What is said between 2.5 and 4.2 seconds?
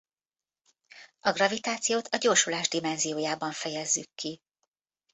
dimenziójában fejezzük